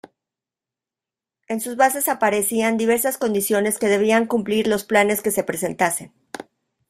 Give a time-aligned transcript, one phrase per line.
[1.47, 6.11] En sus bases aparecían diversas condiciones que debían cumplir los planes que se presentasen.